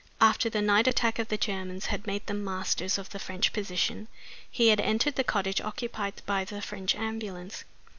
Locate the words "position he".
3.53-4.69